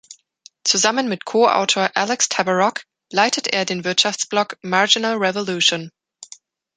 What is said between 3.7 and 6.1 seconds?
Wirtschaftsblog „Marginal Revolution“.